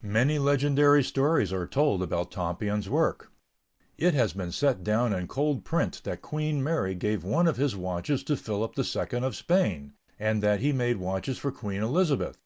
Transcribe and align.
Many 0.00 0.38
legendary 0.38 1.04
stories 1.04 1.52
are 1.52 1.66
told 1.66 2.02
about 2.02 2.30
Tompion's 2.30 2.88
work. 2.88 3.30
It 3.98 4.14
has 4.14 4.32
been 4.32 4.50
set 4.50 4.82
down 4.82 5.12
in 5.12 5.28
cold 5.28 5.62
print 5.62 6.00
that 6.04 6.22
Queen 6.22 6.64
Mary 6.64 6.94
gave 6.94 7.22
one 7.22 7.46
of 7.46 7.58
his 7.58 7.76
watches 7.76 8.22
to 8.24 8.36
Philip 8.38 8.78
II 8.78 9.18
of 9.18 9.36
Spain, 9.36 9.92
and 10.18 10.42
that 10.42 10.60
he 10.60 10.72
made 10.72 10.96
watches 10.96 11.36
for 11.36 11.52
Queen 11.52 11.82
Elizabeth. 11.82 12.38